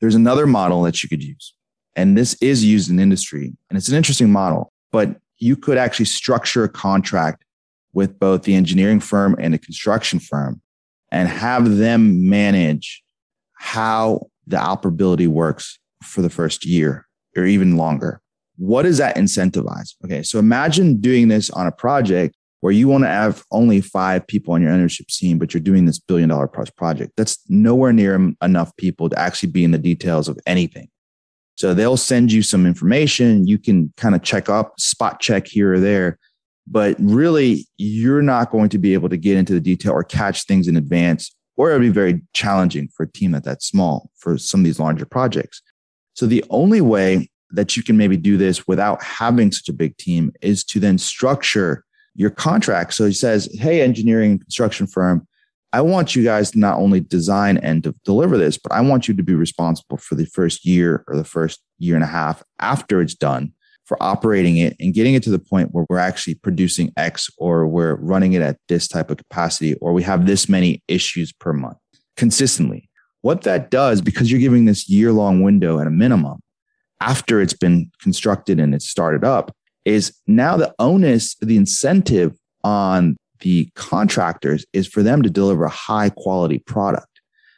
There's 0.00 0.16
another 0.16 0.48
model 0.48 0.82
that 0.82 1.00
you 1.02 1.08
could 1.08 1.22
use. 1.22 1.54
And 1.94 2.18
this 2.18 2.34
is 2.40 2.64
used 2.64 2.90
in 2.90 2.98
industry. 2.98 3.52
And 3.70 3.76
it's 3.76 3.88
an 3.88 3.96
interesting 3.96 4.30
model, 4.30 4.72
but 4.90 5.16
you 5.38 5.54
could 5.54 5.78
actually 5.78 6.06
structure 6.06 6.64
a 6.64 6.68
contract 6.68 7.44
with 7.92 8.18
both 8.18 8.42
the 8.42 8.56
engineering 8.56 8.98
firm 8.98 9.36
and 9.38 9.54
the 9.54 9.58
construction 9.58 10.18
firm 10.18 10.60
and 11.10 11.28
have 11.28 11.76
them 11.76 12.28
manage 12.28 13.02
how 13.54 14.28
the 14.46 14.56
operability 14.56 15.26
works 15.26 15.78
for 16.02 16.22
the 16.22 16.30
first 16.30 16.64
year 16.64 17.06
or 17.36 17.44
even 17.44 17.76
longer. 17.76 18.20
What 18.56 18.82
does 18.82 18.98
that 18.98 19.16
incentivize? 19.16 19.94
Okay, 20.04 20.22
so 20.22 20.38
imagine 20.38 21.00
doing 21.00 21.28
this 21.28 21.50
on 21.50 21.66
a 21.66 21.72
project 21.72 22.34
where 22.60 22.72
you 22.72 22.88
want 22.88 23.04
to 23.04 23.08
have 23.08 23.44
only 23.52 23.80
five 23.80 24.26
people 24.26 24.54
on 24.54 24.62
your 24.62 24.72
ownership 24.72 25.06
team, 25.06 25.38
but 25.38 25.54
you're 25.54 25.60
doing 25.60 25.84
this 25.84 25.98
billion 25.98 26.28
dollar 26.28 26.48
plus 26.48 26.70
project. 26.70 27.12
That's 27.16 27.38
nowhere 27.48 27.92
near 27.92 28.32
enough 28.42 28.76
people 28.76 29.08
to 29.10 29.18
actually 29.18 29.52
be 29.52 29.64
in 29.64 29.70
the 29.70 29.78
details 29.78 30.28
of 30.28 30.38
anything. 30.46 30.88
So 31.56 31.74
they'll 31.74 31.96
send 31.96 32.32
you 32.32 32.42
some 32.42 32.66
information. 32.66 33.46
You 33.46 33.58
can 33.58 33.92
kind 33.96 34.14
of 34.14 34.22
check 34.22 34.48
up, 34.48 34.78
spot 34.78 35.20
check 35.20 35.46
here 35.46 35.74
or 35.74 35.80
there, 35.80 36.18
but 36.70 36.96
really 36.98 37.66
you're 37.76 38.22
not 38.22 38.50
going 38.50 38.68
to 38.68 38.78
be 38.78 38.94
able 38.94 39.08
to 39.08 39.16
get 39.16 39.36
into 39.36 39.52
the 39.52 39.60
detail 39.60 39.92
or 39.92 40.04
catch 40.04 40.44
things 40.44 40.68
in 40.68 40.76
advance 40.76 41.34
or 41.58 41.70
it'll 41.70 41.80
be 41.80 41.88
very 41.88 42.22
challenging 42.32 42.88
for 42.96 43.02
a 43.02 43.10
team 43.10 43.32
that 43.32 43.44
that 43.44 43.62
small 43.62 44.10
for 44.16 44.38
some 44.38 44.60
of 44.60 44.64
these 44.64 44.78
larger 44.78 45.04
projects. 45.04 45.60
So 46.14 46.24
the 46.24 46.44
only 46.50 46.80
way 46.80 47.28
that 47.50 47.76
you 47.76 47.82
can 47.82 47.96
maybe 47.96 48.16
do 48.16 48.36
this 48.36 48.66
without 48.66 49.02
having 49.02 49.50
such 49.50 49.68
a 49.68 49.72
big 49.72 49.96
team 49.96 50.32
is 50.40 50.64
to 50.64 50.78
then 50.80 50.98
structure 50.98 51.84
your 52.14 52.30
contract. 52.30 52.94
So 52.94 53.06
he 53.06 53.12
says, 53.12 53.48
Hey, 53.58 53.80
engineering 53.80 54.38
construction 54.38 54.86
firm, 54.86 55.26
I 55.72 55.80
want 55.80 56.14
you 56.14 56.22
guys 56.22 56.52
to 56.52 56.58
not 56.58 56.78
only 56.78 57.00
design 57.00 57.58
and 57.58 57.82
to 57.84 57.94
deliver 58.04 58.38
this, 58.38 58.56
but 58.56 58.72
I 58.72 58.80
want 58.80 59.08
you 59.08 59.14
to 59.14 59.22
be 59.22 59.34
responsible 59.34 59.98
for 59.98 60.14
the 60.14 60.26
first 60.26 60.64
year 60.64 61.04
or 61.08 61.16
the 61.16 61.24
first 61.24 61.60
year 61.78 61.94
and 61.94 62.04
a 62.04 62.08
half 62.08 62.42
after 62.58 63.00
it's 63.00 63.14
done 63.14 63.52
for 63.88 63.96
operating 64.02 64.58
it 64.58 64.76
and 64.78 64.92
getting 64.92 65.14
it 65.14 65.22
to 65.22 65.30
the 65.30 65.38
point 65.38 65.70
where 65.72 65.86
we're 65.88 65.98
actually 65.98 66.34
producing 66.34 66.92
X 66.98 67.30
or 67.38 67.66
we're 67.66 67.94
running 67.96 68.34
it 68.34 68.42
at 68.42 68.58
this 68.68 68.86
type 68.86 69.10
of 69.10 69.16
capacity 69.16 69.74
or 69.76 69.94
we 69.94 70.02
have 70.02 70.26
this 70.26 70.46
many 70.46 70.82
issues 70.88 71.32
per 71.32 71.54
month 71.54 71.78
consistently. 72.14 72.88
What 73.22 73.42
that 73.42 73.70
does, 73.70 74.02
because 74.02 74.30
you're 74.30 74.40
giving 74.40 74.66
this 74.66 74.90
year 74.90 75.10
long 75.10 75.42
window 75.42 75.80
at 75.80 75.86
a 75.86 75.90
minimum 75.90 76.40
after 77.00 77.40
it's 77.40 77.54
been 77.54 77.90
constructed 78.02 78.60
and 78.60 78.74
it's 78.74 78.88
started 78.88 79.24
up, 79.24 79.52
is 79.86 80.12
now 80.26 80.58
the 80.58 80.74
onus, 80.78 81.34
the 81.36 81.56
incentive 81.56 82.36
on 82.62 83.16
the 83.40 83.70
contractors 83.74 84.66
is 84.74 84.86
for 84.86 85.02
them 85.02 85.22
to 85.22 85.30
deliver 85.30 85.64
a 85.64 85.70
high 85.70 86.10
quality 86.10 86.58
product. 86.58 87.06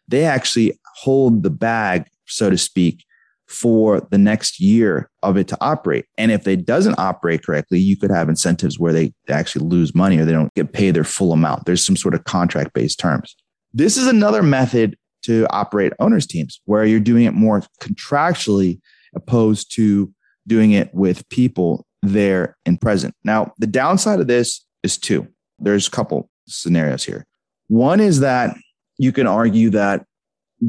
They 0.06 0.24
actually 0.24 0.78
hold 0.96 1.42
the 1.42 1.50
bag, 1.50 2.06
so 2.26 2.50
to 2.50 2.58
speak, 2.58 3.04
for 3.50 4.00
the 4.10 4.18
next 4.18 4.60
year 4.60 5.10
of 5.24 5.36
it 5.36 5.48
to 5.48 5.58
operate. 5.60 6.06
And 6.16 6.30
if 6.30 6.46
it 6.46 6.64
doesn't 6.64 6.98
operate 6.98 7.44
correctly, 7.44 7.80
you 7.80 7.96
could 7.96 8.10
have 8.10 8.28
incentives 8.28 8.78
where 8.78 8.92
they 8.92 9.12
actually 9.28 9.66
lose 9.66 9.92
money 9.92 10.18
or 10.18 10.24
they 10.24 10.32
don't 10.32 10.54
get 10.54 10.72
paid 10.72 10.94
their 10.94 11.04
full 11.04 11.32
amount. 11.32 11.66
There's 11.66 11.84
some 11.84 11.96
sort 11.96 12.14
of 12.14 12.24
contract 12.24 12.72
based 12.74 13.00
terms. 13.00 13.34
This 13.72 13.96
is 13.96 14.06
another 14.06 14.42
method 14.42 14.96
to 15.24 15.46
operate 15.50 15.92
owners 15.98 16.26
teams 16.26 16.60
where 16.64 16.84
you're 16.84 17.00
doing 17.00 17.24
it 17.24 17.34
more 17.34 17.62
contractually 17.82 18.78
opposed 19.16 19.74
to 19.74 20.12
doing 20.46 20.70
it 20.70 20.94
with 20.94 21.28
people 21.28 21.84
there 22.02 22.56
and 22.64 22.80
present. 22.80 23.14
Now, 23.24 23.52
the 23.58 23.66
downside 23.66 24.20
of 24.20 24.28
this 24.28 24.64
is 24.82 24.96
two. 24.96 25.26
There's 25.58 25.88
a 25.88 25.90
couple 25.90 26.30
scenarios 26.46 27.04
here. 27.04 27.26
One 27.66 28.00
is 28.00 28.20
that 28.20 28.56
you 28.96 29.12
can 29.12 29.26
argue 29.26 29.70
that 29.70 30.04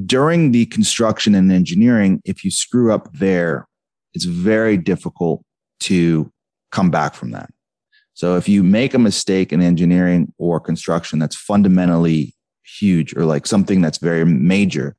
during 0.05 0.51
the 0.51 0.65
construction 0.67 1.36
and 1.36 1.51
engineering, 1.51 2.21
if 2.25 2.43
you 2.43 2.51
screw 2.51 2.93
up 2.93 3.12
there, 3.13 3.67
it's 4.13 4.25
very 4.25 4.77
difficult 4.77 5.43
to 5.81 6.31
come 6.71 6.89
back 6.89 7.13
from 7.13 7.31
that. 7.31 7.50
So 8.13 8.38
if 8.38 8.48
you 8.48 8.63
make 8.63 8.93
a 8.93 9.00
mistake 9.00 9.51
in 9.51 9.62
engineering 9.62 10.33
or 10.38 10.60
construction 10.60 11.19
that's 11.19 11.36
fundamentally 11.36 12.36
huge 12.79 13.15
or 13.15 13.25
like 13.25 13.48
something 13.48 13.81
that's 13.81 13.98
very 13.98 14.25
major, 14.25 14.95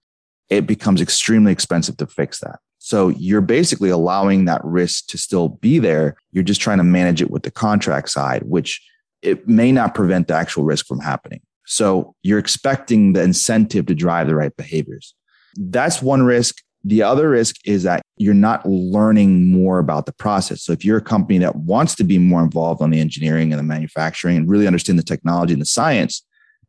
it 0.49 0.67
becomes 0.67 1.01
extremely 1.01 1.53
expensive 1.53 1.97
to 1.99 2.07
fix 2.07 2.41
that. 2.41 2.59
So 2.79 3.09
you're 3.11 3.41
basically 3.41 3.91
allowing 3.91 4.47
that 4.47 4.63
risk 4.65 5.07
to 5.09 5.19
still 5.19 5.49
be 5.49 5.79
there. 5.79 6.17
You're 6.33 6.43
just 6.43 6.61
trying 6.61 6.79
to 6.79 6.85
manage 6.85 7.23
it 7.23 7.31
with 7.31 7.45
the 7.45 7.51
contract 7.51 8.11
side, 8.11 8.43
which 8.43 8.85
it 9.23 9.47
may 9.47 9.71
not 9.71 9.95
prevent 9.95 10.29
the 10.29 10.35
actual 10.35 10.65
risk 10.65 10.87
from 10.87 10.99
happening. 10.99 11.41
So 11.67 12.15
you're 12.23 12.39
expecting 12.39 13.13
the 13.13 13.23
incentive 13.23 13.87
to 13.87 13.95
drive 13.95 14.27
the 14.27 14.35
right 14.35 14.55
behaviors. 14.57 15.15
That's 15.57 16.03
one 16.03 16.23
risk. 16.23 16.57
The 16.85 17.03
other 17.03 17.31
risk 17.31 17.57
is 17.65 17.85
that 17.85 18.03
you're 18.17 18.35
not 18.35 18.67
learning 18.67 19.51
more 19.51 19.79
about 19.79 20.07
the 20.07 20.13
process. 20.13 20.63
So 20.63 20.73
if 20.73 20.85
you're 20.85 20.99
a 20.99 21.03
company 21.03 21.39
that 21.39 21.57
wants 21.57 21.95
to 21.97 22.05
be 22.05 22.19
more 22.19 22.43
involved 22.43 22.83
on 22.83 22.91
the 22.91 23.01
engineering 23.01 23.53
and 23.53 23.59
the 23.59 23.65
manufacturing 23.65 24.37
and 24.37 24.49
really 24.49 24.67
understand 24.67 24.99
the 24.99 25.05
technology 25.05 25.53
and 25.53 25.63
the 25.63 25.67
science, 25.67 26.27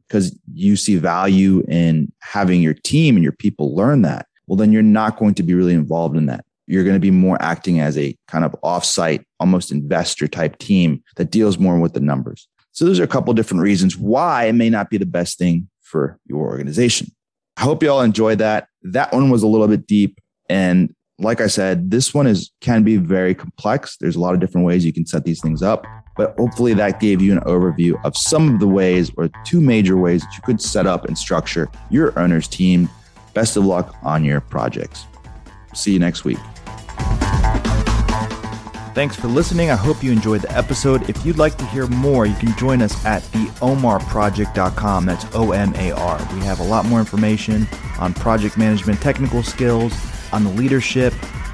because 0.07 0.37
you 0.53 0.75
see 0.75 0.97
value 0.97 1.63
in 1.67 2.11
having 2.21 2.61
your 2.61 2.75
team 2.75 3.15
and 3.15 3.23
your 3.23 3.33
people 3.33 3.75
learn 3.75 4.03
that, 4.03 4.27
well, 4.45 4.57
then 4.57 4.71
you're 4.71 4.83
not 4.83 5.17
going 5.17 5.33
to 5.33 5.43
be 5.43 5.55
really 5.55 5.73
involved 5.73 6.15
in 6.15 6.27
that. 6.27 6.45
You're 6.67 6.83
going 6.83 6.95
to 6.95 6.99
be 6.99 7.11
more 7.11 7.41
acting 7.41 7.79
as 7.79 7.97
a 7.97 8.15
kind 8.27 8.45
of 8.45 8.55
offsite, 8.63 9.23
almost 9.39 9.71
investor 9.71 10.27
type 10.27 10.59
team 10.59 11.03
that 11.15 11.31
deals 11.31 11.57
more 11.57 11.79
with 11.79 11.93
the 11.93 11.99
numbers. 11.99 12.47
So 12.73 12.85
those 12.85 12.99
are 12.99 13.03
a 13.03 13.07
couple 13.07 13.33
different 13.33 13.63
reasons 13.63 13.97
why 13.97 14.45
it 14.45 14.53
may 14.53 14.69
not 14.69 14.89
be 14.89 14.97
the 14.97 15.05
best 15.05 15.37
thing 15.37 15.69
for 15.81 16.19
your 16.25 16.39
organization. 16.39 17.07
I 17.57 17.61
hope 17.61 17.83
you 17.83 17.91
all 17.91 18.01
enjoyed 18.01 18.39
that. 18.39 18.67
That 18.81 19.13
one 19.13 19.29
was 19.29 19.43
a 19.43 19.47
little 19.47 19.67
bit 19.67 19.85
deep. 19.87 20.19
And 20.49 20.93
like 21.19 21.39
I 21.39 21.47
said, 21.47 21.91
this 21.91 22.13
one 22.13 22.25
is 22.25 22.51
can 22.61 22.83
be 22.83 22.97
very 22.97 23.35
complex. 23.35 23.97
There's 23.97 24.15
a 24.15 24.19
lot 24.19 24.33
of 24.33 24.39
different 24.39 24.65
ways 24.65 24.83
you 24.83 24.91
can 24.91 25.05
set 25.05 25.23
these 25.23 25.39
things 25.39 25.61
up, 25.61 25.85
but 26.17 26.35
hopefully 26.37 26.73
that 26.73 26.99
gave 26.99 27.21
you 27.21 27.31
an 27.31 27.39
overview 27.41 28.03
of 28.03 28.17
some 28.17 28.53
of 28.53 28.59
the 28.59 28.67
ways 28.67 29.11
or 29.17 29.29
two 29.45 29.61
major 29.61 29.95
ways 29.95 30.21
that 30.21 30.35
you 30.35 30.41
could 30.43 30.59
set 30.59 30.87
up 30.87 31.05
and 31.05 31.17
structure 31.17 31.69
your 31.91 32.17
owners 32.19 32.47
team. 32.47 32.89
Best 33.35 33.55
of 33.55 33.65
luck 33.65 33.95
on 34.03 34.23
your 34.25 34.41
projects. 34.41 35.05
See 35.75 35.93
you 35.93 35.99
next 35.99 36.23
week. 36.23 36.39
Thanks 38.93 39.15
for 39.15 39.27
listening. 39.27 39.71
I 39.71 39.75
hope 39.75 40.03
you 40.03 40.11
enjoyed 40.11 40.41
the 40.41 40.55
episode. 40.55 41.09
If 41.09 41.25
you'd 41.25 41.39
like 41.39 41.57
to 41.57 41.65
hear 41.65 41.87
more, 41.87 42.27
you 42.27 42.35
can 42.35 42.55
join 42.57 42.79
us 42.79 43.03
at 43.05 43.23
theomarproject.com. 43.23 45.05
That's 45.07 45.25
O 45.33 45.51
M 45.51 45.73
A 45.75 45.91
R. 45.93 46.19
We 46.35 46.41
have 46.41 46.59
a 46.59 46.63
lot 46.63 46.85
more 46.85 46.99
information 46.99 47.67
on 47.97 48.13
project 48.13 48.55
management 48.55 49.01
technical 49.01 49.41
skills, 49.41 49.93
on 50.31 50.43
the 50.43 50.51
leadership, 50.51 51.11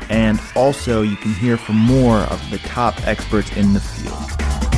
and 0.09 0.37
also 0.53 1.01
you 1.01 1.15
can 1.15 1.33
hear 1.33 1.55
from 1.55 1.77
more 1.77 2.17
of 2.17 2.49
the 2.51 2.57
top 2.59 3.07
experts 3.07 3.55
in 3.55 3.71
the 3.73 3.79
field. 3.79 4.68